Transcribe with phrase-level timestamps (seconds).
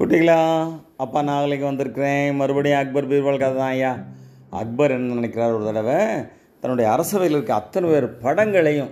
[0.00, 2.36] குட்டிகளா அப்பா நாகலைக்கு வந்திருக்கிறேன்.
[2.36, 3.96] மறுபடியும் அக்பர் பீர்பால் கதை தான் ஐயா.
[4.50, 6.24] அக்பர் என்ன நினைக்கிறார் ஒரு தடவை?
[6.60, 8.88] தன்னுடைய அரசவையில் இருக்க அத்தனை பேர் படங்களையும்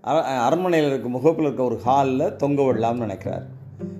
[0.00, 3.46] அர- அரண்மனையில் இருக்க முகப்பில் இருக்க ஒரு ஹாலில் தொங்க விடலாம்னு நினைக்கிறார்.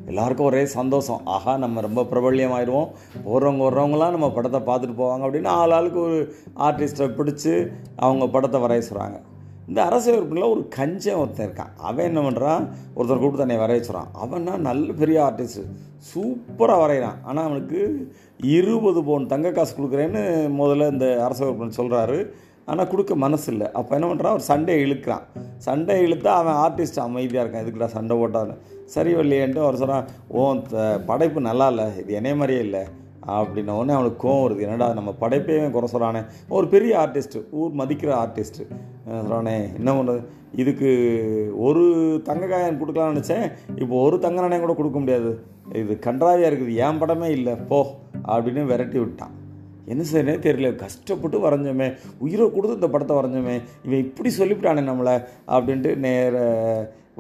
[0.06, 1.20] எல்லாருக்கும் ஒரே சந்தோஷம்.
[1.24, 2.90] ஆஹா நம்ம ரொம்ப பிரபல்யம் ஆயிடுவோம்
[3.26, 8.82] போகிறவங்க வர்றவங்களாம் நம்ம படத்தை பார்த்துட்டு போவாங்க அப்படின்னு ஆள் ஆளுக்கு ஒரு ஆர்டிஸ்ட்டை பிடிச்சி அவங்க படத்தை வரைய
[8.92, 9.20] சொல்கிறாங்க
[9.70, 11.72] இந்த அரசு உறுப்பினில் ஒரு கஞ்சன் ஒருத்தன் இருக்கான்.
[11.88, 12.62] அவன் என்ன பண்ணுறான்
[12.96, 15.60] ஒருத்தர் கூப்பிட்டு தன்னை வரைய வச்சுறான் அவன்னா நல்ல பெரிய ஆர்டிஸ்ட்
[16.08, 17.18] சூப்பராக வரைகிறான்.
[17.28, 17.80] ஆனால் அவனுக்கு
[18.58, 20.22] இருபது பவுன் தங்க காசு கொடுக்குறேன்னு
[20.60, 22.18] முதல்ல இந்த அரசு உறுப்பினர் சொல்கிறாரு
[22.70, 25.24] ஆனால் கொடுக்க மனசு இல்லை அப்போ என்ன பண்ணுறான் அவர் சண்டையை இழுக்கிறான்.
[25.66, 27.64] சண்டையை இழுத்தா அவன் ஆர்டிஸ்ட் அமைதியாக இருக்கான்.
[27.64, 28.56] இதுக்குடா சண்டை போட்டான்னு.
[28.94, 30.06] சரி வரலையேன்ட்டு அவர் சொல்கிறான்
[30.38, 30.50] ஓ
[31.10, 31.86] படைப்பு நல்லா இல்லை.
[32.02, 32.84] இது என்னைய மாதிரியே இல்லை.
[33.38, 34.64] அப்படின்ன உடனே அவனுக்கு கோவம் வருது.
[34.66, 36.22] என்னடா நம்ம படைப்பே குறை சொல்கிறானே
[36.58, 38.64] ஒரு பெரிய ஆர்டிஸ்ட்டு ஊர் மதிக்கிற ஆர்டிஸ்ட்டு
[39.06, 40.20] சொல்கிறானே என்ன பண்ணுறது
[40.60, 40.90] இதுக்கு
[41.66, 41.82] ஒரு
[42.28, 43.44] தங்க காயின் கொடுக்கலாம்னு நினச்சேன்.
[43.82, 45.30] இப்போ ஒரு தங்க நாணயம் கூட கொடுக்க முடியாது.
[45.80, 46.72] இது கன்றாவியாக இருக்குது.
[46.86, 47.54] என் படமே இல்லை.
[47.70, 47.78] போ
[48.32, 49.34] அப்படின்னு விரட்டி விட்டான்.
[49.92, 50.70] என்ன செய்யனே தெரியல.
[50.84, 51.88] கஷ்டப்பட்டு வரைஞ்சோமே.
[52.24, 53.56] உயிரை கொடுத்து இந்த படத்தை வரைஞ்சோமே.
[53.84, 55.14] இவன் இப்படி சொல்லிவிட்டானே நம்மளை
[55.54, 56.34] அப்படின்ட்டு நேர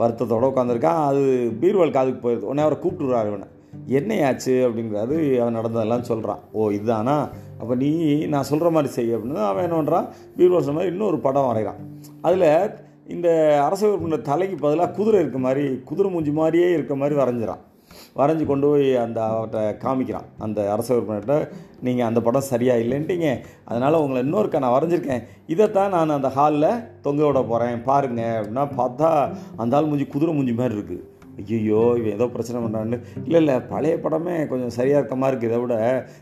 [0.02, 1.22] வருத்தத்தோடு உட்காந்துருக்கான் அது
[1.62, 3.48] பீர்வால் காதுக்கு போயிடுது உடனே அவரை கூப்பிட்டுருவார் இவனை.
[3.98, 7.16] என்னையாச்சு அப்படிங்கிறது அவன் நடந்ததெல்லாம் சொல்கிறான் ஓ இதுதானா
[7.60, 7.90] அப்போ நீ
[8.34, 11.80] நான் சொல்கிற மாதிரி செய்ய அப்படின்னு அவன் என்ன பண்ணுறான் பீர்வால் சொன்ன மாதிரி இன்னொரு படம் வரைகிறான்.
[12.26, 12.46] அதில்
[13.14, 13.28] இந்த
[13.66, 17.62] அரச உறுப்பினர் தலைக்கு பதிலாக குதிரை இருக்க மாதிரி குதிரை மூஞ்சி மாதிரியே இருக்க மாதிரி வரைஞ்சிறான்.
[18.18, 20.28] வரைஞ்சி கொண்டு போய் அந்த அவர்கிட்ட காமிக்கிறான்.
[20.44, 21.36] அந்த அரச உறுப்பினர்கிட்ட
[21.86, 23.28] நீங்கள் அந்த படம் சரியாக இல்லைன்ட்டீங்க.
[23.70, 25.24] அதனால் உங்களை இன்னொருக்கா நான் வரைஞ்சிருக்கேன்.
[25.54, 28.22] இதைத்தான் நான் அந்த ஹாலில் தொங்க விட போகிறேன் பாருங்க.
[28.38, 29.08] அப்படின்னா பார்த்தா
[29.62, 31.04] அந்த ஆள் மூஞ்சி குதிரை மூஞ்சி மாதிரி இருக்குது
[31.40, 35.60] ஐயோ இவன் ஏதோ பிரச்சனை பண்ணுறான்னு இல்லை இல்லை பழைய படமே கொஞ்சம் சரியாக இருக்க மாதிரி இருக்குது இதை
[35.64, 35.76] விட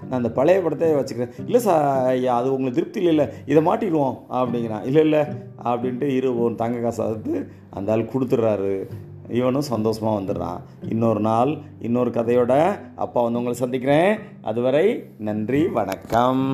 [0.07, 1.35] நான் அந்த பழைய படத்தை வச்சுக்கிறேன்.
[1.49, 4.87] இல்லை சார் ஐயா அது உங்களுக்கு திருப்தி இல்லை இல்லை இதை மாட்டிடுவோம் அப்படிங்கிறான்.
[4.89, 5.23] இல்லை இல்லை
[5.69, 7.35] அப்படின்ட்டு இரு ஒரு தங்க காசை வந்து
[7.79, 8.75] அந்த ஆள் கொடுத்துட்றாரு.
[9.39, 10.61] இவனும் சந்தோஷமாக வந்துடுறான்.
[10.93, 11.53] இன்னொரு நாள்
[11.87, 12.55] இன்னொரு கதையோட
[13.07, 14.13] அப்பா வந்து உங்களை சந்திக்கிறேன்.
[14.51, 14.87] அதுவரை
[15.29, 16.45] நன்றி வணக்கம்.